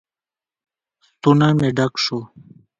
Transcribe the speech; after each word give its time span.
ستونى 1.07 1.49
مې 1.57 1.69
ډک 1.77 1.93
سو. 2.05 2.17